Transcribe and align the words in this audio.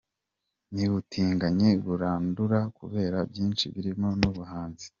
N’ubutinganyi 0.73 1.69
burandura 1.85 2.59
kubera 2.77 3.17
byinshi 3.29 3.65
birimo 3.73 4.09
n’ubuhanzi. 4.19 4.87